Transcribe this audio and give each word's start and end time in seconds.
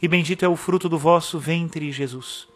e 0.00 0.06
bendito 0.06 0.44
é 0.44 0.48
o 0.48 0.54
fruto 0.54 0.88
do 0.88 0.98
vosso 0.98 1.38
ventre, 1.38 1.90
Jesus. 1.90 2.46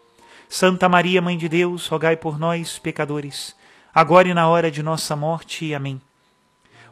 Santa 0.48 0.88
Maria, 0.88 1.20
Mãe 1.20 1.37
de 1.37 1.48
Deus, 1.48 1.88
rogai 1.88 2.16
por 2.16 2.38
nós, 2.38 2.78
pecadores, 2.78 3.57
agora 3.93 4.29
e 4.29 4.35
na 4.35 4.46
hora 4.46 4.71
de 4.71 4.82
nossa 4.82 5.16
morte. 5.16 5.74
Amém. 5.74 6.01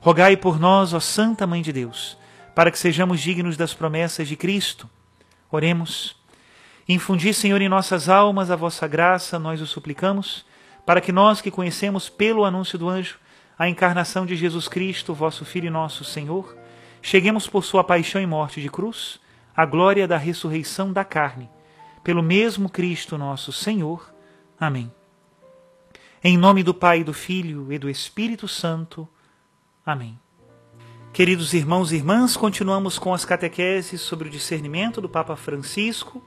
Rogai 0.00 0.36
por 0.36 0.58
nós, 0.58 0.92
ó 0.92 0.98
Santa 0.98 1.46
Mãe 1.46 1.62
de 1.62 1.72
Deus, 1.72 2.16
para 2.54 2.70
que 2.70 2.78
sejamos 2.78 3.20
dignos 3.20 3.56
das 3.56 3.74
promessas 3.74 4.26
de 4.26 4.34
Cristo. 4.34 4.88
Oremos. 5.52 6.16
Infundi, 6.88 7.32
Senhor, 7.32 7.60
em 7.60 7.68
nossas 7.68 8.08
almas 8.08 8.50
a 8.50 8.56
vossa 8.56 8.88
graça, 8.88 9.38
nós 9.38 9.60
o 9.60 9.66
suplicamos, 9.66 10.44
para 10.84 11.00
que 11.00 11.12
nós 11.12 11.40
que 11.40 11.50
conhecemos 11.50 12.08
pelo 12.08 12.44
anúncio 12.44 12.78
do 12.78 12.88
anjo 12.88 13.18
a 13.56 13.68
encarnação 13.68 14.26
de 14.26 14.34
Jesus 14.34 14.66
Cristo, 14.66 15.14
vosso 15.14 15.44
Filho 15.44 15.66
e 15.66 15.70
nosso 15.70 16.02
Senhor, 16.02 16.56
cheguemos 17.02 17.46
por 17.46 17.62
sua 17.62 17.84
paixão 17.84 18.20
e 18.20 18.26
morte 18.26 18.60
de 18.60 18.68
cruz 18.68 19.20
a 19.60 19.66
glória 19.66 20.08
da 20.08 20.16
ressurreição 20.16 20.90
da 20.90 21.04
carne, 21.04 21.50
pelo 22.02 22.22
mesmo 22.22 22.70
Cristo 22.70 23.18
nosso 23.18 23.52
Senhor. 23.52 24.10
Amém. 24.58 24.90
Em 26.24 26.38
nome 26.38 26.62
do 26.62 26.72
Pai, 26.72 27.04
do 27.04 27.12
Filho 27.12 27.70
e 27.70 27.78
do 27.78 27.90
Espírito 27.90 28.48
Santo. 28.48 29.06
Amém. 29.84 30.18
Queridos 31.12 31.52
irmãos 31.52 31.92
e 31.92 31.96
irmãs, 31.96 32.38
continuamos 32.38 32.98
com 32.98 33.12
as 33.12 33.26
catequeses 33.26 34.00
sobre 34.00 34.28
o 34.28 34.30
discernimento 34.30 34.98
do 34.98 35.10
Papa 35.10 35.36
Francisco 35.36 36.24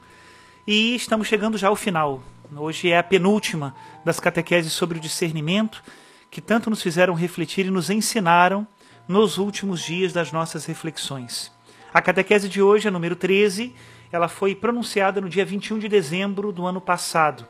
e 0.68 0.94
estamos 0.94 1.28
chegando 1.28 1.58
já 1.58 1.70
ao 1.70 1.76
final. 1.76 2.22
Hoje 2.56 2.92
é 2.92 3.00
a 3.00 3.04
penúltima 3.04 3.74
das 4.06 4.20
catequeses 4.20 4.74
sobre 4.74 5.00
o 5.00 5.02
discernimento 5.02 5.84
que 6.30 6.40
tanto 6.40 6.70
nos 6.70 6.84
fizeram 6.84 7.16
refletir 7.16 7.66
e 7.66 7.72
nos 7.72 7.90
ensinaram 7.90 8.68
nos 9.08 9.40
últimos 9.40 9.82
dias 9.82 10.14
das 10.14 10.32
nossas 10.32 10.66
reflexões. 10.66 11.53
A 11.94 12.02
catequese 12.02 12.50
de 12.50 12.60
hoje, 12.60 12.88
a 12.88 12.92
número 12.92 13.16
13, 13.16 13.76
ela 14.12 14.28
foi 14.28 14.56
pronunciada 14.56 15.22
no 15.22 15.30
dia 15.30 15.46
21 15.46 15.78
de 15.78 15.88
dezembro 15.88 16.52
do 16.52 16.66
ano 16.66 16.82
passado 16.82 17.48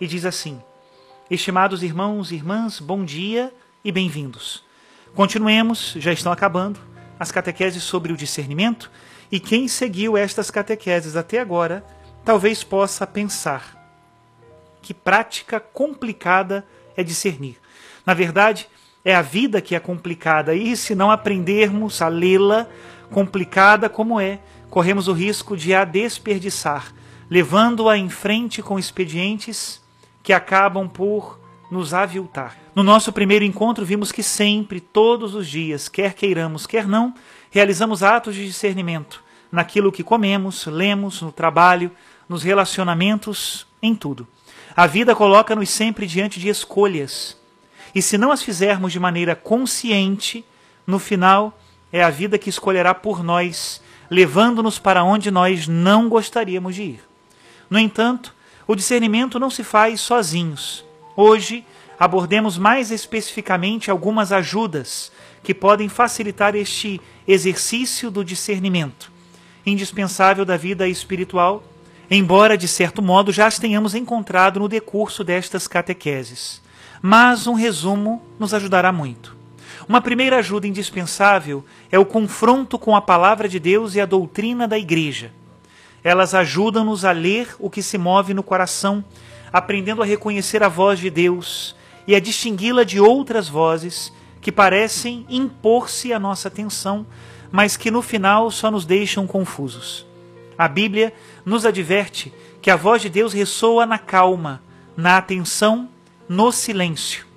e 0.00 0.06
diz 0.08 0.24
assim: 0.24 0.60
Estimados 1.30 1.84
irmãos 1.84 2.32
e 2.32 2.34
irmãs, 2.34 2.80
bom 2.80 3.04
dia 3.04 3.54
e 3.84 3.92
bem-vindos. 3.92 4.64
Continuemos, 5.14 5.94
já 5.96 6.12
estão 6.12 6.32
acabando, 6.32 6.80
as 7.20 7.30
catequeses 7.30 7.84
sobre 7.84 8.12
o 8.12 8.16
discernimento 8.16 8.90
e 9.30 9.38
quem 9.38 9.68
seguiu 9.68 10.16
estas 10.16 10.50
catequeses 10.50 11.14
até 11.14 11.38
agora 11.38 11.84
talvez 12.24 12.64
possa 12.64 13.06
pensar 13.06 13.76
que 14.82 14.92
prática 14.92 15.60
complicada 15.60 16.66
é 16.96 17.04
discernir. 17.04 17.56
Na 18.04 18.12
verdade, 18.12 18.68
é 19.04 19.14
a 19.14 19.22
vida 19.22 19.60
que 19.60 19.76
é 19.76 19.80
complicada 19.80 20.52
e 20.52 20.76
se 20.76 20.96
não 20.96 21.12
aprendermos 21.12 22.02
a 22.02 22.08
lê-la, 22.08 22.68
complicada 23.10 23.88
como 23.88 24.20
é, 24.20 24.40
corremos 24.70 25.08
o 25.08 25.12
risco 25.12 25.56
de 25.56 25.74
a 25.74 25.84
desperdiçar, 25.84 26.92
levando-a 27.30 27.96
em 27.96 28.08
frente 28.08 28.62
com 28.62 28.78
expedientes 28.78 29.82
que 30.22 30.32
acabam 30.32 30.88
por 30.88 31.38
nos 31.70 31.92
aviltar. 31.92 32.56
No 32.74 32.82
nosso 32.82 33.12
primeiro 33.12 33.44
encontro, 33.44 33.84
vimos 33.84 34.12
que 34.12 34.22
sempre, 34.22 34.80
todos 34.80 35.34
os 35.34 35.48
dias, 35.48 35.88
quer 35.88 36.14
queiramos, 36.14 36.66
quer 36.66 36.86
não, 36.86 37.14
realizamos 37.50 38.02
atos 38.02 38.34
de 38.34 38.46
discernimento 38.46 39.22
naquilo 39.50 39.92
que 39.92 40.02
comemos, 40.02 40.66
lemos, 40.66 41.22
no 41.22 41.32
trabalho, 41.32 41.90
nos 42.28 42.42
relacionamentos, 42.42 43.66
em 43.82 43.94
tudo. 43.94 44.26
A 44.76 44.86
vida 44.86 45.14
coloca-nos 45.14 45.70
sempre 45.70 46.06
diante 46.06 46.38
de 46.38 46.48
escolhas. 46.48 47.36
E 47.94 48.02
se 48.02 48.18
não 48.18 48.30
as 48.30 48.42
fizermos 48.42 48.92
de 48.92 49.00
maneira 49.00 49.34
consciente, 49.34 50.44
no 50.86 50.98
final 50.98 51.58
é 51.92 52.02
a 52.02 52.10
vida 52.10 52.38
que 52.38 52.50
escolherá 52.50 52.94
por 52.94 53.22
nós, 53.22 53.80
levando-nos 54.10 54.78
para 54.78 55.02
onde 55.02 55.30
nós 55.30 55.66
não 55.66 56.08
gostaríamos 56.08 56.74
de 56.74 56.82
ir. 56.82 57.00
No 57.70 57.78
entanto, 57.78 58.34
o 58.66 58.74
discernimento 58.74 59.38
não 59.38 59.50
se 59.50 59.64
faz 59.64 60.00
sozinhos. 60.00 60.84
Hoje, 61.16 61.64
abordemos 61.98 62.58
mais 62.58 62.90
especificamente 62.90 63.90
algumas 63.90 64.32
ajudas 64.32 65.10
que 65.42 65.54
podem 65.54 65.88
facilitar 65.88 66.54
este 66.54 67.00
exercício 67.26 68.10
do 68.10 68.24
discernimento, 68.24 69.10
indispensável 69.64 70.44
da 70.44 70.56
vida 70.56 70.86
espiritual, 70.86 71.62
embora 72.10 72.56
de 72.56 72.68
certo 72.68 73.02
modo 73.02 73.32
já 73.32 73.46
as 73.46 73.58
tenhamos 73.58 73.94
encontrado 73.94 74.60
no 74.60 74.68
decurso 74.68 75.24
destas 75.24 75.66
catequeses. 75.66 76.60
Mas 77.00 77.46
um 77.46 77.54
resumo 77.54 78.22
nos 78.38 78.52
ajudará 78.52 78.92
muito. 78.92 79.37
Uma 79.88 80.02
primeira 80.02 80.36
ajuda 80.36 80.66
indispensável 80.66 81.64
é 81.90 81.98
o 81.98 82.04
confronto 82.04 82.78
com 82.78 82.94
a 82.94 83.00
palavra 83.00 83.48
de 83.48 83.58
Deus 83.58 83.94
e 83.94 84.00
a 84.00 84.04
doutrina 84.04 84.68
da 84.68 84.78
Igreja. 84.78 85.32
Elas 86.04 86.34
ajudam-nos 86.34 87.06
a 87.06 87.10
ler 87.10 87.56
o 87.58 87.70
que 87.70 87.82
se 87.82 87.96
move 87.96 88.34
no 88.34 88.42
coração, 88.42 89.02
aprendendo 89.50 90.02
a 90.02 90.04
reconhecer 90.04 90.62
a 90.62 90.68
voz 90.68 90.98
de 90.98 91.08
Deus 91.08 91.74
e 92.06 92.14
a 92.14 92.20
distingui-la 92.20 92.84
de 92.84 93.00
outras 93.00 93.48
vozes 93.48 94.12
que 94.42 94.52
parecem 94.52 95.24
impor-se 95.26 96.12
à 96.12 96.18
nossa 96.18 96.48
atenção, 96.48 97.06
mas 97.50 97.74
que 97.74 97.90
no 97.90 98.02
final 98.02 98.50
só 98.50 98.70
nos 98.70 98.84
deixam 98.84 99.26
confusos. 99.26 100.06
A 100.58 100.68
Bíblia 100.68 101.14
nos 101.46 101.64
adverte 101.64 102.30
que 102.60 102.70
a 102.70 102.76
voz 102.76 103.00
de 103.00 103.08
Deus 103.08 103.32
ressoa 103.32 103.86
na 103.86 103.98
calma, 103.98 104.62
na 104.94 105.16
atenção, 105.16 105.88
no 106.28 106.52
silêncio. 106.52 107.27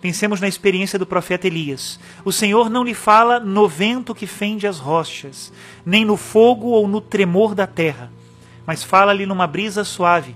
Pensemos 0.00 0.40
na 0.40 0.48
experiência 0.48 0.98
do 0.98 1.04
profeta 1.04 1.46
Elias. 1.46 2.00
O 2.24 2.32
Senhor 2.32 2.70
não 2.70 2.82
lhe 2.82 2.94
fala 2.94 3.38
no 3.38 3.68
vento 3.68 4.14
que 4.14 4.26
fende 4.26 4.66
as 4.66 4.78
rochas, 4.78 5.52
nem 5.84 6.04
no 6.04 6.16
fogo 6.16 6.68
ou 6.68 6.88
no 6.88 7.00
tremor 7.02 7.54
da 7.54 7.66
terra, 7.66 8.10
mas 8.64 8.82
fala-lhe 8.82 9.26
numa 9.26 9.46
brisa 9.46 9.84
suave. 9.84 10.34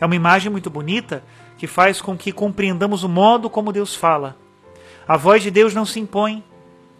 É 0.00 0.06
uma 0.06 0.14
imagem 0.14 0.52
muito 0.52 0.70
bonita 0.70 1.24
que 1.58 1.66
faz 1.66 2.00
com 2.00 2.16
que 2.16 2.30
compreendamos 2.30 3.02
o 3.02 3.08
modo 3.08 3.50
como 3.50 3.72
Deus 3.72 3.94
fala. 3.94 4.36
A 5.08 5.16
voz 5.16 5.42
de 5.42 5.50
Deus 5.50 5.74
não 5.74 5.84
se 5.84 5.98
impõe, 5.98 6.44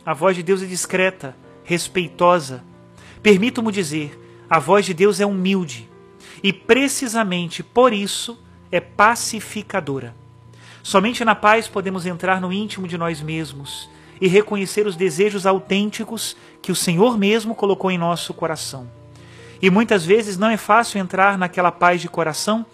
a 0.04 0.12
voz 0.12 0.34
de 0.34 0.42
Deus 0.42 0.62
é 0.62 0.66
discreta, 0.66 1.36
respeitosa. 1.62 2.64
Permito-me 3.22 3.70
dizer, 3.70 4.18
a 4.50 4.58
voz 4.58 4.86
de 4.86 4.94
Deus 4.94 5.20
é 5.20 5.26
humilde 5.26 5.88
e 6.42 6.52
precisamente 6.52 7.62
por 7.62 7.92
isso 7.92 8.38
é 8.72 8.80
pacificadora. 8.80 10.25
Somente 10.86 11.24
na 11.24 11.34
paz 11.34 11.66
podemos 11.66 12.06
entrar 12.06 12.40
no 12.40 12.52
íntimo 12.52 12.86
de 12.86 12.96
nós 12.96 13.20
mesmos 13.20 13.90
e 14.20 14.28
reconhecer 14.28 14.86
os 14.86 14.94
desejos 14.94 15.44
autênticos 15.44 16.36
que 16.62 16.70
o 16.70 16.76
Senhor 16.76 17.18
mesmo 17.18 17.56
colocou 17.56 17.90
em 17.90 17.98
nosso 17.98 18.32
coração. 18.32 18.88
E 19.60 19.68
muitas 19.68 20.06
vezes 20.06 20.38
não 20.38 20.48
é 20.48 20.56
fácil 20.56 21.00
entrar 21.00 21.36
naquela 21.36 21.72
paz 21.72 22.00
de 22.00 22.08
coração, 22.08 22.64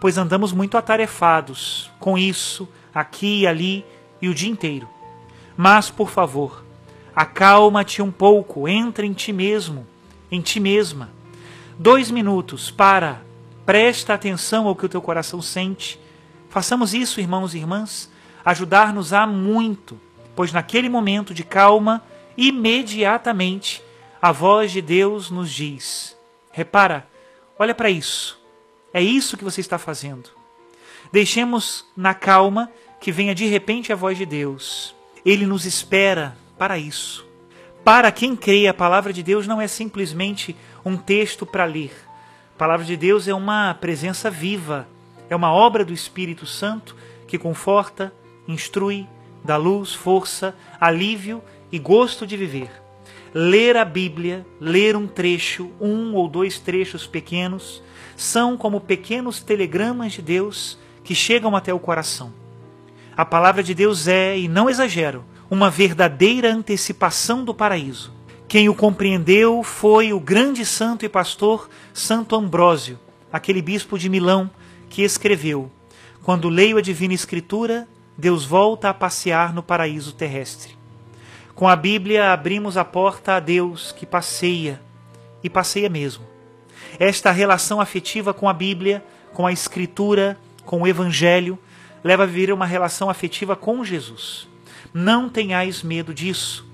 pois 0.00 0.16
andamos 0.16 0.52
muito 0.52 0.78
atarefados 0.78 1.90
com 1.98 2.16
isso, 2.16 2.68
aqui 2.94 3.40
e 3.40 3.46
ali 3.48 3.84
e 4.22 4.28
o 4.28 4.34
dia 4.34 4.48
inteiro. 4.48 4.88
Mas, 5.56 5.90
por 5.90 6.08
favor, 6.08 6.64
acalma-te 7.16 8.00
um 8.00 8.12
pouco, 8.12 8.68
entra 8.68 9.04
em 9.04 9.12
ti 9.12 9.32
mesmo, 9.32 9.84
em 10.30 10.40
ti 10.40 10.60
mesma. 10.60 11.10
Dois 11.76 12.12
minutos 12.12 12.70
para, 12.70 13.22
presta 13.66 14.14
atenção 14.14 14.68
ao 14.68 14.76
que 14.76 14.86
o 14.86 14.88
teu 14.88 15.02
coração 15.02 15.42
sente 15.42 16.05
Façamos 16.56 16.94
isso, 16.94 17.20
irmãos 17.20 17.52
e 17.52 17.58
irmãs, 17.58 18.10
ajudar-nos 18.42 19.12
a 19.12 19.26
muito, 19.26 20.00
pois 20.34 20.54
naquele 20.54 20.88
momento 20.88 21.34
de 21.34 21.44
calma, 21.44 22.02
imediatamente 22.34 23.82
a 24.22 24.32
voz 24.32 24.72
de 24.72 24.80
Deus 24.80 25.30
nos 25.30 25.52
diz: 25.52 26.16
Repara, 26.50 27.06
olha 27.58 27.74
para 27.74 27.90
isso. 27.90 28.40
É 28.90 29.02
isso 29.02 29.36
que 29.36 29.44
você 29.44 29.60
está 29.60 29.76
fazendo. 29.76 30.30
Deixemos 31.12 31.84
na 31.94 32.14
calma 32.14 32.72
que 33.02 33.12
venha 33.12 33.34
de 33.34 33.44
repente 33.44 33.92
a 33.92 33.94
voz 33.94 34.16
de 34.16 34.24
Deus. 34.24 34.94
Ele 35.26 35.44
nos 35.44 35.66
espera 35.66 36.38
para 36.56 36.78
isso. 36.78 37.26
Para 37.84 38.10
quem 38.10 38.34
crê, 38.34 38.66
a 38.66 38.72
palavra 38.72 39.12
de 39.12 39.22
Deus 39.22 39.46
não 39.46 39.60
é 39.60 39.68
simplesmente 39.68 40.56
um 40.82 40.96
texto 40.96 41.44
para 41.44 41.66
ler. 41.66 41.92
A 42.54 42.58
palavra 42.58 42.86
de 42.86 42.96
Deus 42.96 43.28
é 43.28 43.34
uma 43.34 43.74
presença 43.74 44.30
viva, 44.30 44.88
é 45.28 45.36
uma 45.36 45.52
obra 45.52 45.84
do 45.84 45.92
Espírito 45.92 46.46
Santo 46.46 46.96
que 47.26 47.38
conforta, 47.38 48.12
instrui, 48.46 49.06
dá 49.44 49.56
luz, 49.56 49.92
força, 49.92 50.54
alívio 50.80 51.42
e 51.70 51.78
gosto 51.78 52.26
de 52.26 52.36
viver. 52.36 52.70
Ler 53.34 53.76
a 53.76 53.84
Bíblia, 53.84 54.46
ler 54.60 54.96
um 54.96 55.06
trecho, 55.06 55.70
um 55.80 56.14
ou 56.14 56.28
dois 56.28 56.58
trechos 56.58 57.06
pequenos, 57.06 57.82
são 58.16 58.56
como 58.56 58.80
pequenos 58.80 59.42
telegramas 59.42 60.12
de 60.12 60.22
Deus 60.22 60.78
que 61.04 61.14
chegam 61.14 61.54
até 61.54 61.72
o 61.72 61.78
coração. 61.78 62.32
A 63.16 63.24
palavra 63.24 63.62
de 63.62 63.74
Deus 63.74 64.08
é, 64.08 64.38
e 64.38 64.48
não 64.48 64.70
exagero, 64.70 65.24
uma 65.50 65.70
verdadeira 65.70 66.52
antecipação 66.52 67.44
do 67.44 67.54
paraíso. 67.54 68.12
Quem 68.48 68.68
o 68.68 68.74
compreendeu 68.74 69.62
foi 69.62 70.12
o 70.12 70.20
grande 70.20 70.64
santo 70.64 71.04
e 71.04 71.08
pastor 71.08 71.68
Santo 71.92 72.36
Ambrósio, 72.36 72.98
aquele 73.32 73.60
bispo 73.60 73.98
de 73.98 74.08
Milão, 74.08 74.50
que 74.96 75.02
escreveu: 75.02 75.70
Quando 76.22 76.48
leio 76.48 76.78
a 76.78 76.80
Divina 76.80 77.12
Escritura, 77.12 77.86
Deus 78.16 78.46
volta 78.46 78.88
a 78.88 78.94
passear 78.94 79.52
no 79.52 79.62
paraíso 79.62 80.14
terrestre. 80.14 80.74
Com 81.54 81.68
a 81.68 81.76
Bíblia 81.76 82.32
abrimos 82.32 82.78
a 82.78 82.84
porta 82.84 83.34
a 83.34 83.40
Deus 83.40 83.92
que 83.92 84.06
passeia, 84.06 84.80
e 85.44 85.50
passeia 85.50 85.90
mesmo. 85.90 86.24
Esta 86.98 87.30
relação 87.30 87.78
afetiva 87.78 88.32
com 88.32 88.48
a 88.48 88.54
Bíblia, 88.54 89.04
com 89.34 89.46
a 89.46 89.52
Escritura, 89.52 90.38
com 90.64 90.80
o 90.80 90.86
Evangelho, 90.86 91.58
leva 92.02 92.22
a 92.22 92.26
viver 92.26 92.50
uma 92.50 92.64
relação 92.64 93.10
afetiva 93.10 93.54
com 93.54 93.84
Jesus. 93.84 94.48
Não 94.94 95.28
tenhais 95.28 95.82
medo 95.82 96.14
disso. 96.14 96.66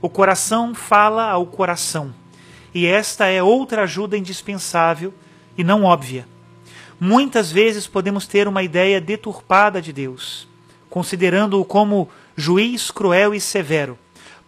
O 0.00 0.08
coração 0.08 0.74
fala 0.74 1.28
ao 1.28 1.44
coração, 1.44 2.14
e 2.72 2.86
esta 2.86 3.26
é 3.26 3.42
outra 3.42 3.82
ajuda 3.82 4.16
indispensável 4.16 5.12
e 5.58 5.62
não 5.62 5.84
óbvia. 5.84 6.26
Muitas 6.98 7.52
vezes 7.52 7.86
podemos 7.86 8.26
ter 8.26 8.48
uma 8.48 8.62
ideia 8.62 9.00
deturpada 9.00 9.82
de 9.82 9.92
Deus, 9.92 10.48
considerando-o 10.88 11.64
como 11.64 12.08
juiz 12.34 12.90
cruel 12.90 13.34
e 13.34 13.40
severo, 13.40 13.98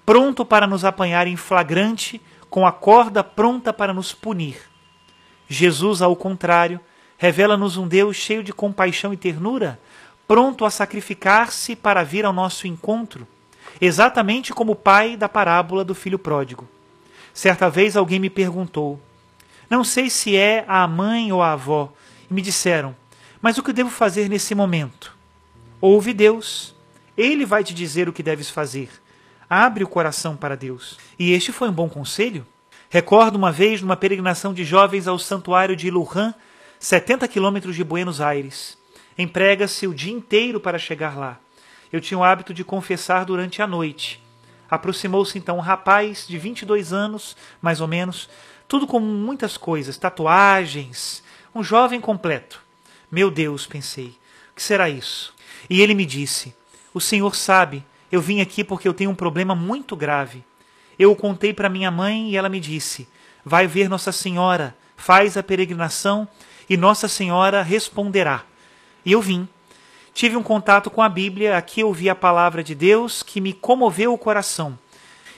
pronto 0.07 0.47
para 0.47 0.67
nos 0.67 0.83
apanhar 0.85 1.27
em 1.27 1.37
flagrante, 1.37 2.21
com 2.49 2.67
a 2.67 2.73
corda 2.73 3.23
pronta 3.23 3.73
para 3.73 3.93
nos 3.93 4.15
punir. 4.15 4.57
Jesus, 5.47 6.01
ao 6.01 6.17
contrário, 6.17 6.81
revela-nos 7.19 7.77
um 7.77 7.87
Deus 7.87 8.17
cheio 8.17 8.43
de 8.43 8.53
compaixão 8.53 9.13
e 9.13 9.17
ternura, 9.17 9.79
pronto 10.27 10.65
a 10.65 10.71
sacrificar-se 10.71 11.77
para 11.77 12.03
vir 12.03 12.25
ao 12.25 12.33
nosso 12.33 12.67
encontro, 12.67 13.29
exatamente 13.79 14.55
como 14.55 14.73
o 14.73 14.77
pai 14.77 15.19
da 15.19 15.29
parábola 15.29 15.85
do 15.85 15.95
filho 15.95 16.19
pródigo. 16.19 16.67
Certa 17.35 17.69
vez 17.69 17.97
alguém 17.97 18.19
me 18.19 18.31
perguntou: 18.31 18.99
Não 19.69 19.85
sei 19.85 20.09
se 20.09 20.35
é 20.35 20.65
a 20.67 20.87
mãe 20.87 21.31
ou 21.31 21.43
a 21.43 21.53
avó, 21.53 21.93
e 22.31 22.35
me 22.35 22.43
disseram: 22.43 22.95
Mas 23.41 23.59
o 23.59 23.63
que 23.63 23.73
devo 23.73 23.91
fazer 23.91 24.29
nesse 24.29 24.55
momento? 24.55 25.17
Ouve 25.81 26.13
Deus. 26.13 26.75
Ele 27.17 27.45
vai 27.45 27.65
te 27.65 27.75
dizer 27.75 28.09
o 28.09 28.13
que 28.13 28.23
deves 28.23 28.49
fazer. 28.49 28.89
Abre 29.51 29.83
o 29.83 29.89
coração 29.89 30.37
para 30.37 30.57
Deus. 30.57 30.99
E 31.19 31.33
este 31.33 31.53
foi 31.53 31.69
um 31.69 31.73
bom 31.73 31.89
conselho? 31.89 32.47
Recordo 32.91 33.37
uma 33.37 33.53
vez 33.53 33.83
numa 33.83 33.97
peregrinação 33.97 34.55
de 34.55 34.65
jovens 34.65 35.07
ao 35.07 35.19
santuário 35.19 35.77
de 35.77 35.91
Lujan, 35.91 36.35
70 36.79 37.27
quilômetros 37.29 37.77
de 37.77 37.85
Buenos 37.85 38.21
Aires. 38.21 38.79
Emprega-se 39.17 39.87
o 39.87 39.95
dia 39.95 40.13
inteiro 40.13 40.61
para 40.61 40.79
chegar 40.79 41.19
lá. 41.19 41.39
Eu 41.93 42.01
tinha 42.01 42.19
o 42.19 42.25
hábito 42.25 42.55
de 42.55 42.65
confessar 42.65 43.25
durante 43.25 43.61
a 43.61 43.67
noite. 43.67 44.23
Aproximou-se 44.71 45.37
então 45.39 45.57
um 45.57 45.61
rapaz 45.61 46.27
de 46.27 46.39
22 46.39 46.93
anos, 46.93 47.37
mais 47.61 47.81
ou 47.81 47.89
menos, 47.89 48.29
tudo 48.67 48.87
com 48.87 49.01
muitas 49.01 49.57
coisas, 49.57 49.97
tatuagens, 49.97 51.23
um 51.55 51.63
jovem 51.63 52.01
completo. 52.01 52.61
Meu 53.11 53.31
Deus, 53.31 53.67
pensei, 53.67 54.17
o 54.51 54.55
que 54.55 54.63
será 54.63 54.89
isso? 54.89 55.35
E 55.69 55.81
ele 55.81 55.95
me 55.95 56.05
disse: 56.05 56.55
O 56.93 57.01
senhor 57.01 57.35
sabe, 57.35 57.85
eu 58.11 58.21
vim 58.21 58.41
aqui 58.41 58.63
porque 58.63 58.87
eu 58.87 58.95
tenho 58.95 59.11
um 59.11 59.15
problema 59.15 59.55
muito 59.55 59.97
grave. 59.97 60.45
Eu 60.99 61.13
o 61.13 61.17
contei 61.17 61.53
para 61.53 61.69
minha 61.69 61.91
mãe 61.91 62.31
e 62.31 62.37
ela 62.37 62.49
me 62.49 62.61
disse: 62.61 63.09
Vai 63.45 63.67
ver 63.67 63.89
Nossa 63.89 64.13
Senhora, 64.13 64.77
faz 64.97 65.37
a 65.37 65.43
peregrinação 65.43 66.29
e 66.69 66.77
Nossa 66.77 67.09
Senhora 67.09 67.63
responderá. 67.63 68.45
E 69.05 69.13
eu 69.13 69.23
vim. 69.23 69.49
Tive 70.13 70.37
um 70.37 70.43
contato 70.43 70.91
com 70.91 71.01
a 71.01 71.09
Bíblia, 71.09 71.57
aqui 71.57 71.85
ouvi 71.85 72.11
a 72.11 72.15
palavra 72.15 72.65
de 72.65 72.75
Deus 72.75 73.23
que 73.23 73.41
me 73.41 73.53
comoveu 73.53 74.13
o 74.13 74.19
coração. 74.19 74.77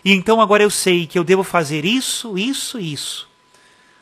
E 0.04 0.12
então 0.12 0.40
agora 0.40 0.62
eu 0.62 0.70
sei 0.70 1.06
que 1.06 1.18
eu 1.18 1.24
devo 1.24 1.44
fazer 1.44 1.84
isso, 1.84 2.38
isso 2.38 2.80
e 2.80 2.92
isso. 2.92 3.29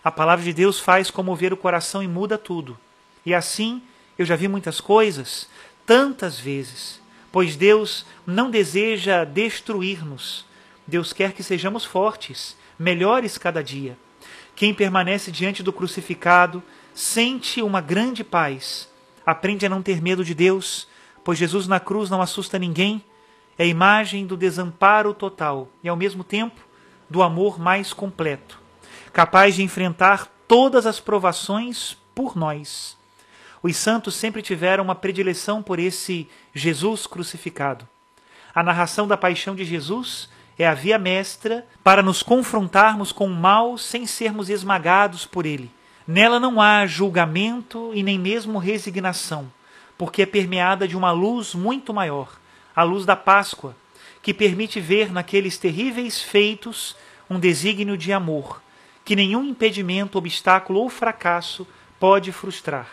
A 0.09 0.11
palavra 0.11 0.43
de 0.43 0.55
Deus 0.55 0.81
faz 0.81 1.11
comover 1.11 1.53
o 1.53 1.57
coração 1.57 2.03
e 2.03 2.09
muda 2.09 2.39
tudo. 2.39 2.79
E 3.27 3.35
assim 3.35 3.83
eu 4.19 4.25
já 4.25 4.37
vi 4.37 4.49
muitas 4.49 4.81
coisas, 4.81 5.47
tantas 5.85 6.41
vezes, 6.41 6.99
pois 7.31 7.57
Deus 7.57 8.07
não 8.27 8.51
deseja 8.51 9.23
destruir-nos. 9.25 10.47
Deus 10.87 11.13
quer 11.13 11.35
que 11.35 11.43
sejamos 11.43 11.85
fortes, 11.85 12.57
melhores 12.79 13.37
cada 13.37 13.63
dia. 13.63 13.99
Quem 14.57 14.73
permanece 14.73 15.31
diante 15.31 15.63
do 15.63 15.75
crucificado 15.75 16.63
sente 16.95 17.61
uma 17.61 17.83
grande 17.83 18.25
paz 18.25 18.89
aprende 19.27 19.67
a 19.67 19.69
não 19.69 19.83
ter 19.83 20.01
medo 20.01 20.25
de 20.25 20.33
Deus, 20.33 20.89
pois 21.23 21.37
Jesus 21.37 21.69
na 21.69 21.79
cruz 21.79 22.09
não 22.09 22.23
assusta 22.23 22.59
ninguém, 22.59 23.05
é 23.59 23.65
a 23.65 23.67
imagem 23.67 24.27
do 24.27 24.39
desamparo 24.39 25.13
total 25.13 25.69
e, 25.85 25.89
ao 25.91 25.97
mesmo 25.97 26.25
tempo, 26.25 26.67
do 27.11 27.23
amor 27.23 27.59
mais 27.59 27.93
completo, 27.93 28.59
capaz 29.13 29.55
de 29.55 29.63
enfrentar 29.63 30.27
todas 30.47 30.87
as 30.87 31.01
provações 31.01 31.97
por 32.15 32.37
nós. 32.37 32.97
Os 33.63 33.77
santos 33.77 34.15
sempre 34.15 34.41
tiveram 34.41 34.85
uma 34.85 34.95
predileção 34.95 35.63
por 35.63 35.79
esse 35.79 36.29
Jesus 36.55 37.07
crucificado. 37.07 37.87
A 38.55 38.63
narração 38.63 39.07
da 39.07 39.17
paixão 39.17 39.55
de 39.55 39.65
Jesus 39.65 40.29
é 40.59 40.67
a 40.67 40.75
via 40.75 40.99
mestra 40.99 41.67
para 41.85 42.03
nos 42.03 42.23
confrontarmos 42.23 43.13
com 43.13 43.27
o 43.27 43.35
mal 43.35 43.79
sem 43.79 44.07
sermos 44.07 44.49
esmagados 44.49 45.25
por 45.25 45.47
ele. 45.47 45.71
Nela 46.07 46.41
não 46.41 46.61
há 46.61 46.87
julgamento 46.87 47.93
e 47.95 48.03
nem 48.03 48.19
mesmo 48.19 48.59
resignação, 48.59 49.51
porque 49.97 50.23
é 50.23 50.27
permeada 50.27 50.89
de 50.89 50.97
uma 50.97 51.11
luz 51.11 51.55
muito 51.55 51.93
maior, 51.93 52.39
a 52.75 52.83
luz 52.83 53.05
da 53.05 53.15
Páscoa, 53.15 53.77
que 54.23 54.33
permite 54.33 54.81
ver 54.81 55.13
naqueles 55.13 55.59
terríveis 55.59 56.21
feitos 56.21 56.97
um 57.29 57.39
desígnio 57.39 57.97
de 57.97 58.13
amor, 58.13 58.63
que 59.09 59.17
nenhum 59.17 59.43
impedimento, 59.43 60.19
obstáculo 60.19 60.81
ou 60.81 60.91
fracasso 60.91 61.67
pode 61.99 62.31
frustrar. 62.31 62.89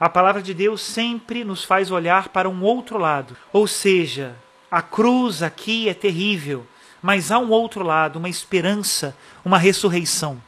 A 0.00 0.08
palavra 0.08 0.42
de 0.42 0.52
Deus 0.52 0.80
sempre 0.80 1.44
nos 1.44 1.62
faz 1.62 1.92
olhar 1.92 2.30
para 2.30 2.48
um 2.48 2.64
outro 2.64 2.98
lado, 2.98 3.36
ou 3.52 3.68
seja, 3.68 4.34
a 4.68 4.82
cruz 4.82 5.40
aqui 5.40 5.88
é 5.88 5.94
terrível, 5.94 6.66
mas 7.00 7.30
há 7.30 7.38
um 7.38 7.50
outro 7.50 7.84
lado, 7.84 8.16
uma 8.16 8.28
esperança, 8.28 9.16
uma 9.44 9.56
ressurreição. 9.56 10.42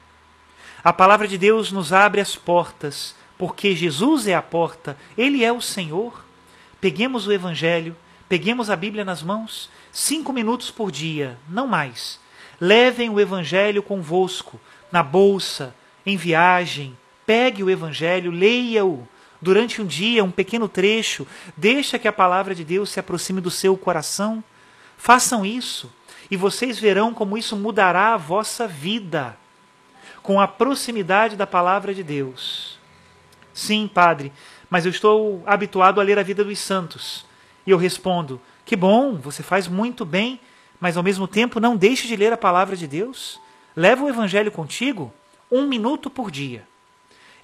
A 0.82 0.92
palavra 0.92 1.28
de 1.28 1.38
Deus 1.38 1.70
nos 1.70 1.92
abre 1.92 2.20
as 2.20 2.34
portas, 2.34 3.14
porque 3.38 3.76
Jesus 3.76 4.26
é 4.26 4.34
a 4.34 4.42
porta, 4.42 4.96
Ele 5.16 5.44
é 5.44 5.52
o 5.52 5.60
Senhor. 5.60 6.24
Peguemos 6.80 7.28
o 7.28 7.32
Evangelho, 7.32 7.94
peguemos 8.28 8.68
a 8.68 8.74
Bíblia 8.74 9.04
nas 9.04 9.22
mãos, 9.22 9.70
cinco 9.92 10.32
minutos 10.32 10.72
por 10.72 10.90
dia, 10.90 11.38
não 11.48 11.68
mais. 11.68 12.20
Levem 12.60 13.10
o 13.10 13.20
Evangelho 13.20 13.80
convosco, 13.80 14.60
na 14.92 15.02
bolsa, 15.02 15.75
em 16.06 16.16
viagem. 16.16 16.96
Pegue 17.26 17.64
o 17.64 17.70
Evangelho, 17.70 18.30
leia-o 18.30 19.08
durante 19.40 19.82
um 19.82 19.87
dia, 19.87 20.22
um 20.22 20.30
pequeno 20.30 20.68
trecho. 20.68 21.26
Deixa 21.56 21.99
que 21.99 22.06
a 22.06 22.12
palavra 22.12 22.54
de 22.54 22.64
Deus 22.64 22.90
se 22.90 23.00
aproxime 23.00 23.40
do 23.40 23.50
seu 23.50 23.76
coração. 23.76 24.44
Façam 24.96 25.44
isso, 25.44 25.92
e 26.30 26.37
vocês 26.37 26.78
verão 26.78 27.12
como 27.12 27.37
isso 27.37 27.56
mudará 27.56 28.14
a 28.14 28.16
vossa 28.16 28.68
vida 28.68 29.37
com 30.22 30.40
a 30.40 30.46
proximidade 30.46 31.37
da 31.37 31.46
palavra 31.46 31.92
de 31.92 32.02
Deus. 32.02 32.78
Sim, 33.52 33.90
padre, 33.92 34.32
mas 34.70 34.87
eu 34.87 34.90
estou 34.90 35.42
habituado 35.44 36.00
a 36.00 36.04
ler 36.04 36.18
a 36.18 36.22
vida 36.22 36.44
dos 36.44 36.58
santos. 36.58 37.26
E 37.66 37.70
eu 37.70 37.76
respondo: 37.76 38.40
Que 38.64 38.76
bom, 38.76 39.16
você 39.16 39.42
faz 39.42 39.68
muito 39.68 40.04
bem, 40.04 40.40
mas 40.80 40.96
ao 40.96 41.02
mesmo 41.02 41.26
tempo 41.26 41.61
não 41.61 41.76
deixe 41.76 42.06
de 42.06 42.16
ler 42.16 42.32
a 42.32 42.37
palavra 42.37 42.76
de 42.76 42.87
Deus. 42.87 43.40
Leva 43.74 44.04
o 44.04 44.08
evangelho 44.08 44.52
contigo, 44.52 45.12
um 45.50 45.66
minuto 45.66 46.10
por 46.10 46.30
dia. 46.30 46.66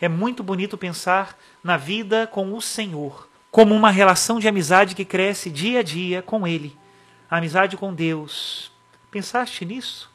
É 0.01 0.09
muito 0.09 0.43
bonito 0.43 0.79
pensar 0.79 1.37
na 1.63 1.77
vida 1.77 2.27
com 2.27 2.55
o 2.55 2.61
Senhor, 2.61 3.29
como 3.51 3.75
uma 3.75 3.91
relação 3.91 4.39
de 4.39 4.47
amizade 4.47 4.95
que 4.95 5.05
cresce 5.05 5.51
dia 5.51 5.81
a 5.81 5.83
dia 5.83 6.23
com 6.23 6.47
Ele. 6.47 6.77
A 7.31 7.39
amizade 7.39 7.77
com 7.77 7.93
Deus. 7.93 8.71
Pensaste 9.11 9.65
nisso? 9.65 10.11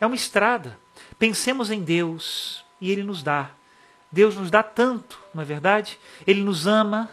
É 0.00 0.06
uma 0.06 0.14
estrada. 0.14 0.78
Pensemos 1.18 1.70
em 1.70 1.82
Deus 1.82 2.64
e 2.80 2.90
Ele 2.90 3.02
nos 3.02 3.22
dá. 3.22 3.50
Deus 4.10 4.36
nos 4.36 4.50
dá 4.50 4.62
tanto, 4.62 5.20
não 5.34 5.42
é 5.42 5.44
verdade? 5.44 5.98
Ele 6.26 6.42
nos 6.42 6.66
ama, 6.66 7.10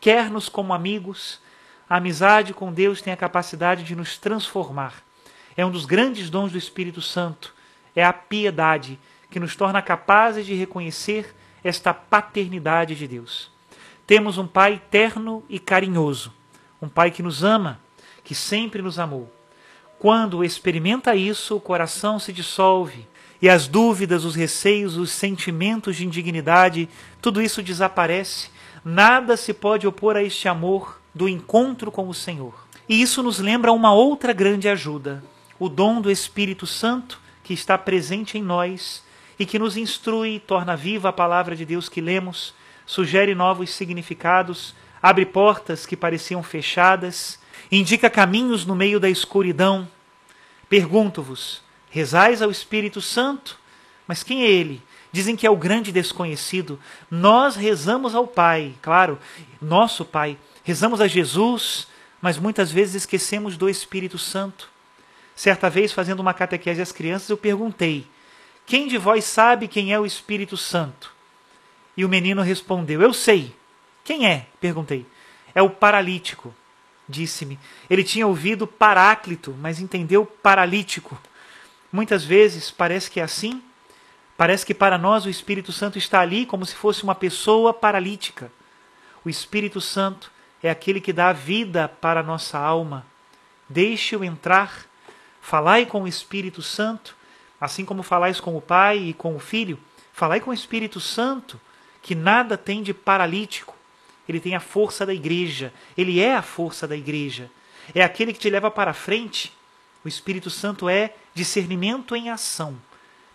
quer-nos 0.00 0.48
como 0.48 0.72
amigos. 0.72 1.40
A 1.88 1.96
amizade 1.96 2.54
com 2.54 2.72
Deus 2.72 3.00
tem 3.02 3.12
a 3.12 3.16
capacidade 3.16 3.82
de 3.82 3.96
nos 3.96 4.16
transformar. 4.16 5.02
É 5.56 5.66
um 5.66 5.70
dos 5.70 5.84
grandes 5.84 6.30
dons 6.30 6.52
do 6.52 6.58
Espírito 6.58 7.02
Santo. 7.02 7.54
É 7.94 8.04
a 8.04 8.12
piedade 8.12 8.98
que 9.30 9.40
nos 9.40 9.54
torna 9.54 9.80
capazes 9.80 10.44
de 10.44 10.54
reconhecer 10.54 11.34
esta 11.62 11.92
paternidade 11.94 12.94
de 12.94 13.06
Deus. 13.06 13.50
Temos 14.06 14.38
um 14.38 14.46
Pai 14.46 14.82
terno 14.90 15.44
e 15.48 15.58
carinhoso, 15.58 16.32
um 16.80 16.88
Pai 16.88 17.10
que 17.10 17.22
nos 17.22 17.44
ama, 17.44 17.80
que 18.24 18.34
sempre 18.34 18.82
nos 18.82 18.98
amou. 18.98 19.32
Quando 19.98 20.42
experimenta 20.42 21.14
isso, 21.14 21.56
o 21.56 21.60
coração 21.60 22.18
se 22.18 22.32
dissolve 22.32 23.06
e 23.42 23.48
as 23.48 23.66
dúvidas, 23.66 24.24
os 24.24 24.34
receios, 24.34 24.96
os 24.96 25.10
sentimentos 25.10 25.96
de 25.96 26.06
indignidade, 26.06 26.88
tudo 27.22 27.40
isso 27.40 27.62
desaparece. 27.62 28.50
Nada 28.84 29.36
se 29.36 29.54
pode 29.54 29.86
opor 29.86 30.16
a 30.16 30.22
este 30.22 30.48
amor 30.48 31.00
do 31.14 31.28
encontro 31.28 31.90
com 31.90 32.08
o 32.08 32.14
Senhor. 32.14 32.66
E 32.88 33.00
isso 33.00 33.22
nos 33.22 33.38
lembra 33.38 33.72
uma 33.72 33.92
outra 33.92 34.32
grande 34.32 34.68
ajuda, 34.68 35.22
o 35.58 35.68
dom 35.68 36.00
do 36.00 36.10
Espírito 36.10 36.66
Santo 36.66 37.20
que 37.42 37.52
está 37.54 37.76
presente 37.76 38.38
em 38.38 38.42
nós 38.42 39.02
e 39.38 39.46
que 39.46 39.58
nos 39.58 39.76
instrui, 39.76 40.38
torna 40.38 40.76
viva 40.76 41.08
a 41.08 41.12
palavra 41.12 41.56
de 41.56 41.64
Deus 41.64 41.88
que 41.88 42.00
lemos, 42.00 42.54
sugere 42.84 43.34
novos 43.34 43.70
significados, 43.70 44.74
abre 45.02 45.24
portas 45.24 45.86
que 45.86 45.96
pareciam 45.96 46.42
fechadas, 46.42 47.38
indica 47.70 48.10
caminhos 48.10 48.66
no 48.66 48.74
meio 48.74 49.00
da 49.00 49.08
escuridão. 49.08 49.88
Pergunto-vos: 50.68 51.62
rezais 51.90 52.42
ao 52.42 52.50
Espírito 52.50 53.00
Santo? 53.00 53.58
Mas 54.06 54.22
quem 54.22 54.42
é 54.42 54.50
ele? 54.50 54.82
Dizem 55.12 55.34
que 55.36 55.46
é 55.46 55.50
o 55.50 55.56
grande 55.56 55.90
desconhecido. 55.90 56.78
Nós 57.10 57.56
rezamos 57.56 58.14
ao 58.14 58.26
Pai, 58.26 58.74
claro, 58.80 59.18
nosso 59.60 60.04
Pai. 60.04 60.38
Rezamos 60.62 61.00
a 61.00 61.08
Jesus, 61.08 61.88
mas 62.20 62.38
muitas 62.38 62.70
vezes 62.70 62.96
esquecemos 62.96 63.56
do 63.56 63.68
Espírito 63.68 64.18
Santo. 64.18 64.69
Certa 65.40 65.70
vez, 65.70 65.90
fazendo 65.90 66.20
uma 66.20 66.34
catequese 66.34 66.82
às 66.82 66.92
crianças, 66.92 67.30
eu 67.30 67.36
perguntei: 67.38 68.06
quem 68.66 68.86
de 68.86 68.98
vós 68.98 69.24
sabe 69.24 69.68
quem 69.68 69.90
é 69.90 69.98
o 69.98 70.04
Espírito 70.04 70.54
Santo? 70.54 71.14
E 71.96 72.04
o 72.04 72.10
menino 72.10 72.42
respondeu: 72.42 73.00
Eu 73.00 73.14
sei. 73.14 73.56
Quem 74.04 74.28
é? 74.28 74.44
perguntei. 74.60 75.06
É 75.54 75.62
o 75.62 75.70
paralítico, 75.70 76.54
disse-me. 77.08 77.58
Ele 77.88 78.04
tinha 78.04 78.26
ouvido 78.26 78.66
Paráclito, 78.66 79.56
mas 79.58 79.80
entendeu 79.80 80.26
paralítico. 80.26 81.18
Muitas 81.90 82.22
vezes 82.22 82.70
parece 82.70 83.10
que 83.10 83.18
é 83.18 83.22
assim. 83.22 83.62
Parece 84.36 84.66
que 84.66 84.74
para 84.74 84.98
nós 84.98 85.24
o 85.24 85.30
Espírito 85.30 85.72
Santo 85.72 85.96
está 85.96 86.20
ali 86.20 86.44
como 86.44 86.66
se 86.66 86.74
fosse 86.74 87.02
uma 87.02 87.14
pessoa 87.14 87.72
paralítica. 87.72 88.52
O 89.24 89.30
Espírito 89.30 89.80
Santo 89.80 90.30
é 90.62 90.68
aquele 90.68 91.00
que 91.00 91.14
dá 91.14 91.32
vida 91.32 91.88
para 91.88 92.20
a 92.20 92.22
nossa 92.22 92.58
alma. 92.58 93.06
Deixe-o 93.70 94.22
entrar, 94.22 94.89
falai 95.40 95.86
com 95.86 96.02
o 96.02 96.08
Espírito 96.08 96.62
Santo 96.62 97.16
Assim 97.60 97.84
como 97.84 98.02
falais 98.02 98.40
com 98.40 98.56
o 98.56 98.60
Pai 98.60 98.98
e 98.98 99.12
com 99.12 99.36
o 99.36 99.38
Filho, 99.38 99.78
falai 100.14 100.40
com 100.40 100.50
o 100.50 100.54
Espírito 100.54 100.98
Santo, 100.98 101.60
que 102.00 102.14
nada 102.14 102.56
tem 102.56 102.82
de 102.82 102.94
paralítico. 102.94 103.76
Ele 104.26 104.40
tem 104.40 104.54
a 104.54 104.60
força 104.60 105.04
da 105.04 105.12
igreja, 105.12 105.72
ele 105.96 106.20
é 106.20 106.34
a 106.34 106.42
força 106.42 106.88
da 106.88 106.96
igreja. 106.96 107.50
É 107.94 108.02
aquele 108.02 108.32
que 108.32 108.38
te 108.38 108.48
leva 108.48 108.70
para 108.70 108.94
frente. 108.94 109.52
O 110.02 110.08
Espírito 110.08 110.48
Santo 110.48 110.88
é 110.88 111.14
discernimento 111.34 112.16
em 112.16 112.30
ação, 112.30 112.80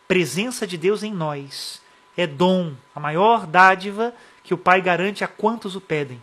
presença 0.08 0.66
de 0.66 0.78
Deus 0.78 1.04
em 1.04 1.14
nós. 1.14 1.80
É 2.18 2.26
dom, 2.26 2.74
a 2.96 3.00
maior 3.00 3.46
dádiva 3.46 4.16
que 4.42 4.54
o 4.54 4.58
Pai 4.58 4.82
garante 4.82 5.24
a 5.24 5.28
quantos 5.28 5.76
o 5.76 5.82
pedem. 5.82 6.22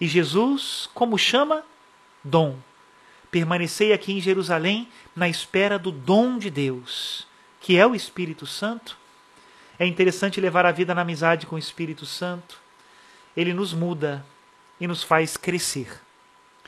E 0.00 0.06
Jesus, 0.06 0.88
como 0.94 1.18
chama? 1.18 1.64
Dom. 2.22 2.56
Permanecei 3.32 3.92
aqui 3.92 4.12
em 4.12 4.20
Jerusalém 4.20 4.88
na 5.16 5.28
espera 5.28 5.76
do 5.76 5.90
dom 5.90 6.38
de 6.38 6.50
Deus 6.50 7.26
que 7.62 7.78
é 7.78 7.86
o 7.86 7.94
Espírito 7.94 8.44
Santo, 8.44 8.98
é 9.78 9.86
interessante 9.86 10.40
levar 10.40 10.66
a 10.66 10.72
vida 10.72 10.94
na 10.94 11.02
amizade 11.02 11.46
com 11.46 11.54
o 11.54 11.58
Espírito 11.58 12.04
Santo. 12.04 12.58
Ele 13.36 13.54
nos 13.54 13.72
muda 13.72 14.24
e 14.80 14.86
nos 14.86 15.02
faz 15.02 15.36
crescer. 15.36 16.00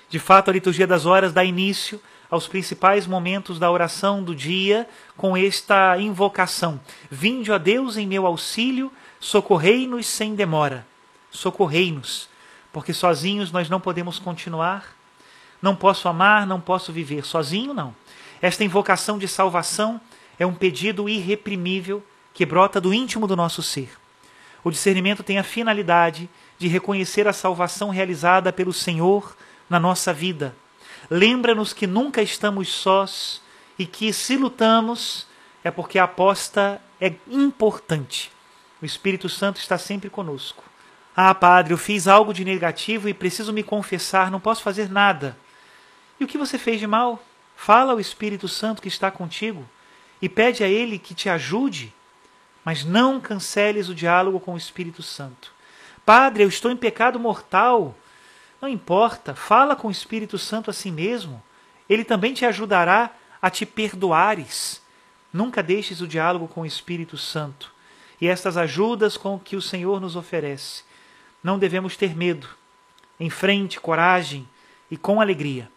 De 0.08 0.18
fato, 0.18 0.48
a 0.48 0.52
liturgia 0.52 0.86
das 0.86 1.04
horas 1.04 1.32
dá 1.32 1.44
início 1.44 2.00
aos 2.30 2.46
principais 2.46 3.06
momentos 3.06 3.58
da 3.58 3.70
oração 3.70 4.22
do 4.22 4.34
dia 4.34 4.88
com 5.16 5.36
esta 5.36 5.98
invocação: 5.98 6.80
Vinde 7.10 7.52
a 7.52 7.58
Deus 7.58 7.96
em 7.96 8.06
meu 8.06 8.24
auxílio, 8.24 8.90
socorrei-nos 9.18 10.06
sem 10.06 10.34
demora. 10.34 10.86
Socorrei-nos, 11.30 12.28
porque 12.72 12.92
sozinhos 12.92 13.50
nós 13.50 13.68
não 13.68 13.80
podemos 13.80 14.20
continuar. 14.20 14.93
Não 15.64 15.74
posso 15.74 16.08
amar, 16.08 16.46
não 16.46 16.60
posso 16.60 16.92
viver 16.92 17.24
sozinho, 17.24 17.72
não. 17.72 17.96
Esta 18.42 18.62
invocação 18.62 19.16
de 19.16 19.26
salvação 19.26 19.98
é 20.38 20.44
um 20.44 20.52
pedido 20.52 21.08
irreprimível 21.08 22.04
que 22.34 22.44
brota 22.44 22.78
do 22.78 22.92
íntimo 22.92 23.26
do 23.26 23.34
nosso 23.34 23.62
ser. 23.62 23.88
O 24.62 24.70
discernimento 24.70 25.22
tem 25.22 25.38
a 25.38 25.42
finalidade 25.42 26.28
de 26.58 26.68
reconhecer 26.68 27.26
a 27.26 27.32
salvação 27.32 27.88
realizada 27.88 28.52
pelo 28.52 28.74
Senhor 28.74 29.34
na 29.66 29.80
nossa 29.80 30.12
vida. 30.12 30.54
Lembra-nos 31.08 31.72
que 31.72 31.86
nunca 31.86 32.20
estamos 32.20 32.68
sós 32.68 33.40
e 33.78 33.86
que, 33.86 34.12
se 34.12 34.36
lutamos, 34.36 35.26
é 35.64 35.70
porque 35.70 35.98
a 35.98 36.04
aposta 36.04 36.78
é 37.00 37.14
importante. 37.26 38.30
O 38.82 38.84
Espírito 38.84 39.30
Santo 39.30 39.60
está 39.60 39.78
sempre 39.78 40.10
conosco. 40.10 40.62
Ah, 41.16 41.34
Padre, 41.34 41.72
eu 41.72 41.78
fiz 41.78 42.06
algo 42.06 42.34
de 42.34 42.44
negativo 42.44 43.08
e 43.08 43.14
preciso 43.14 43.50
me 43.50 43.62
confessar, 43.62 44.30
não 44.30 44.38
posso 44.38 44.62
fazer 44.62 44.90
nada. 44.90 45.42
E 46.18 46.24
o 46.24 46.26
que 46.26 46.38
você 46.38 46.58
fez 46.58 46.80
de 46.80 46.86
mal? 46.86 47.22
Fala 47.56 47.92
ao 47.92 48.00
Espírito 48.00 48.48
Santo 48.48 48.82
que 48.82 48.88
está 48.88 49.10
contigo 49.10 49.68
e 50.20 50.28
pede 50.28 50.64
a 50.64 50.68
Ele 50.68 50.98
que 50.98 51.14
te 51.14 51.28
ajude, 51.28 51.92
mas 52.64 52.84
não 52.84 53.20
canceles 53.20 53.88
o 53.88 53.94
diálogo 53.94 54.40
com 54.40 54.54
o 54.54 54.58
Espírito 54.58 55.02
Santo. 55.02 55.52
Padre, 56.04 56.42
eu 56.42 56.48
estou 56.48 56.70
em 56.70 56.76
pecado 56.76 57.18
mortal. 57.18 57.94
Não 58.60 58.68
importa, 58.68 59.34
fala 59.34 59.76
com 59.76 59.88
o 59.88 59.90
Espírito 59.90 60.38
Santo 60.38 60.70
a 60.70 60.72
si 60.72 60.90
mesmo. 60.90 61.42
Ele 61.88 62.04
também 62.04 62.32
te 62.32 62.44
ajudará 62.44 63.10
a 63.40 63.50
te 63.50 63.66
perdoares. 63.66 64.82
Nunca 65.32 65.62
deixes 65.62 66.00
o 66.00 66.08
diálogo 66.08 66.48
com 66.48 66.62
o 66.62 66.66
Espírito 66.66 67.18
Santo 67.18 67.74
e 68.20 68.28
estas 68.28 68.56
ajudas 68.56 69.16
com 69.16 69.38
que 69.38 69.56
o 69.56 69.62
Senhor 69.62 70.00
nos 70.00 70.16
oferece. 70.16 70.82
Não 71.42 71.58
devemos 71.58 71.96
ter 71.96 72.16
medo. 72.16 72.48
Em 73.20 73.28
frente, 73.28 73.78
coragem 73.78 74.48
e 74.90 74.96
com 74.96 75.20
alegria. 75.20 75.70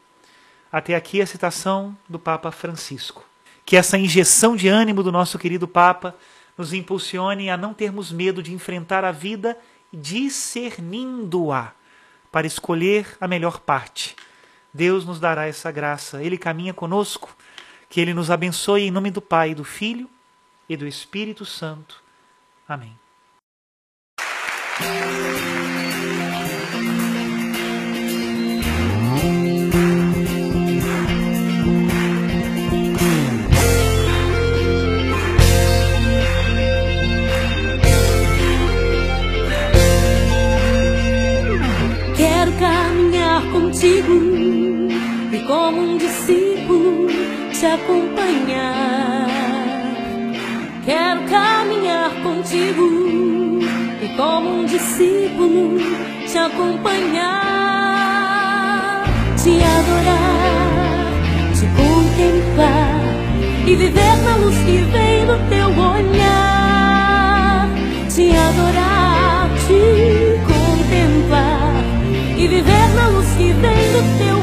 Até 0.78 0.96
aqui 0.96 1.22
a 1.22 1.26
citação 1.26 1.98
do 2.08 2.20
Papa 2.20 2.52
Francisco 2.52 3.28
que 3.68 3.76
essa 3.76 3.98
injeção 3.98 4.56
de 4.56 4.70
ânimo 4.70 5.04
do 5.04 5.12
nosso 5.12 5.38
querido 5.38 5.68
Papa 5.68 6.16
nos 6.58 6.72
impulsione 6.72 7.50
a 7.50 7.58
não 7.58 7.74
termos 7.74 8.14
medo 8.14 8.42
de 8.42 8.54
enfrentar 8.54 9.04
a 9.04 9.12
vida 9.12 9.58
discernindo-a 9.92 11.74
para 12.32 12.48
escolher 12.48 13.18
a 13.20 13.28
melhor 13.28 13.60
parte. 13.60 14.16
Deus 14.74 15.06
nos 15.06 15.20
dará 15.20 15.48
essa 15.48 15.70
graça, 15.70 16.24
Ele 16.24 16.38
caminha 16.38 16.74
conosco, 16.74 17.36
que 17.90 18.00
Ele 18.00 18.14
nos 18.14 18.32
abençoe 18.32 18.84
em 18.84 18.92
nome 18.92 19.12
do 19.12 19.22
Pai, 19.22 19.54
do 19.54 19.66
Filho 19.66 20.10
e 20.70 20.78
do 20.78 20.88
Espírito 20.88 21.44
Santo. 21.44 22.02
Amém. 22.70 22.98
Discípulo, 54.68 55.80
te 56.30 56.38
acompanhar, 56.38 57.34
te 59.42 59.64
adorar, 59.64 61.08
te 61.54 61.66
contemplar 61.78 63.02
e 63.66 63.76
viver 63.76 64.18
na 64.24 64.36
luz 64.38 64.56
que 64.58 64.78
vem 64.92 65.26
do 65.26 65.38
teu 65.50 65.70
olhar, 65.70 67.70
te 68.14 68.36
adorar, 68.36 69.50
te 69.68 70.38
contemplar 70.46 71.84
e 72.38 72.48
viver 72.48 72.90
na 72.96 73.08
luz 73.08 73.28
que 73.38 73.54
vem 73.54 73.94
do 73.94 74.02
teu 74.18 74.37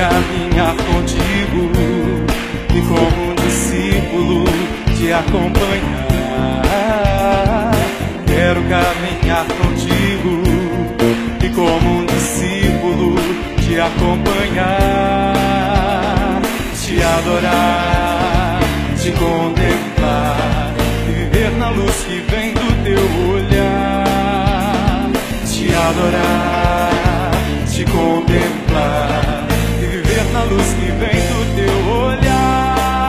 caminhar 0.00 0.74
contigo 0.76 1.70
e 2.74 2.80
como 2.88 3.32
um 3.32 3.34
discípulo 3.34 4.44
te 4.96 5.12
acompanhar. 5.12 6.10
Quero 8.26 8.62
caminhar 8.62 9.44
contigo 9.44 10.42
e 11.44 11.48
como 11.50 11.98
um 11.98 12.06
discípulo 12.06 13.14
te 13.58 13.78
acompanhar, 13.78 15.34
te 16.80 17.02
adorar, 17.02 18.60
te 18.96 19.12
contemplar 19.12 20.72
viver 21.06 21.50
na 21.58 21.68
luz 21.70 22.04
que 22.06 22.20
vem 22.30 22.54
do 22.54 22.72
teu 22.84 23.04
olhar, 23.34 25.10
te 25.44 25.74
adorar, 25.74 27.30
te 27.70 27.84
contemplar 27.84 29.29
na 30.40 30.46
luz 30.46 30.68
que 30.72 30.90
vem 30.92 31.20
do 31.28 31.40
teu 31.54 31.76
olhar. 31.92 33.04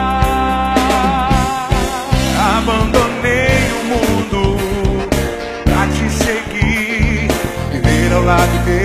Abandonei 2.57 3.63
o 3.79 3.83
mundo 3.91 4.41
pra 5.63 5.81
te 5.88 6.05
seguir, 6.09 7.27
viver 7.71 8.13
ao 8.13 8.23
lado 8.23 8.65
teu, 8.65 8.80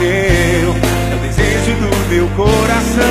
teu, 0.00 0.08
é 0.08 1.14
o 1.14 1.18
desejo 1.18 1.72
do 1.74 1.90
meu 2.08 2.26
coração. 2.28 3.04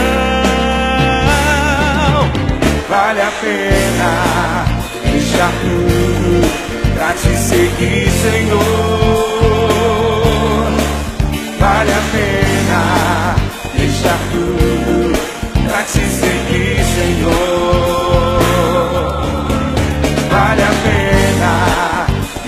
Vale 2.89 3.21
a 3.21 3.31
pena 3.39 4.65
deixar 5.03 5.51
tudo 5.61 6.49
pra 6.95 7.13
te 7.13 7.37
seguir, 7.37 8.09
Senhor. 8.09 8.59
Vale 11.59 11.91
a 11.91 12.01
pena 12.11 13.35
deixar 13.77 14.17
tudo 14.31 15.13
pra 15.67 15.83
te 15.83 16.03
seguir, 16.09 16.83
Senhor. 16.95 18.39
Vale 20.31 20.63
a 20.63 20.73
pena 20.83 21.53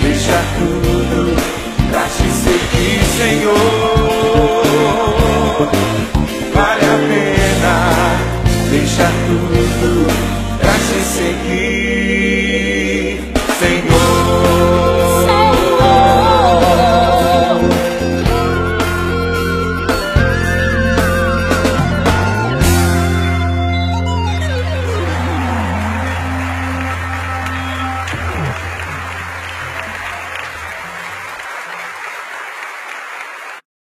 deixar 0.00 0.44
tudo 0.58 1.36
pra 1.90 2.02
te 2.02 2.28
seguir, 2.32 3.00
Senhor. 3.16 4.21